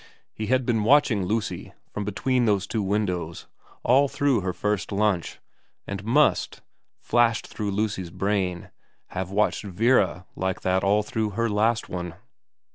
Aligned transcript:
He 0.33 0.47
had 0.47 0.65
been 0.65 0.83
watching 0.83 1.27
Lucy 1.27 1.73
from 1.91 2.05
between 2.05 2.45
those 2.45 2.65
two 2.65 2.81
windows 2.81 3.45
all 3.83 4.07
through 4.07 4.41
her 4.41 4.51
first 4.51 4.91
lunch, 4.91 5.39
and 5.85 6.03
must, 6.03 6.63
flashed 6.99 7.45
through 7.45 7.69
Lucy's 7.69 8.09
brain, 8.09 8.71
have 9.09 9.29
watched 9.29 9.61
Vera 9.63 10.25
like 10.35 10.61
that 10.61 10.83
all 10.83 11.03
through 11.03 11.29
her 11.37 11.47
last 11.47 11.87
one. 11.87 12.15